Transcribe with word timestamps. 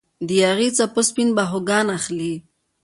د 0.27 0.29
یاغي 0.43 0.69
څپو 0.77 1.01
سپین 1.09 1.29
باهوګان 1.37 1.87
اخلي 1.97 2.33